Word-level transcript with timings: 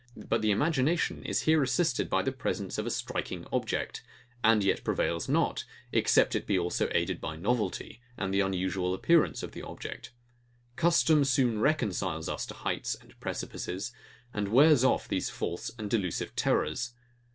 But 0.17 0.41
the 0.41 0.49
imagination 0.49 1.23
is 1.23 1.43
here 1.43 1.61
assisted 1.61 2.09
by 2.09 2.23
the 2.23 2.31
presence 2.31 2.79
of 2.79 2.87
a 2.87 2.89
striking 2.89 3.45
object; 3.53 4.01
and 4.43 4.63
yet 4.63 4.83
prevails 4.83 5.29
not, 5.29 5.63
except 5.91 6.33
it 6.33 6.47
be 6.47 6.57
also 6.57 6.89
aided 6.91 7.21
by 7.21 7.35
novelty, 7.35 8.01
and 8.17 8.33
the 8.33 8.39
unusual 8.39 8.95
appearance 8.95 9.43
of 9.43 9.51
the 9.51 9.61
object. 9.61 10.09
Custom 10.75 11.23
soon 11.23 11.59
reconciles 11.59 12.27
us 12.27 12.47
to 12.47 12.55
heights 12.55 12.95
and 12.99 13.13
precipices, 13.19 13.91
and 14.33 14.47
wears 14.47 14.83
off 14.83 15.07
these 15.07 15.29
false 15.29 15.69
and 15.77 15.87
delusive 15.91 16.35
terrors. 16.35 16.93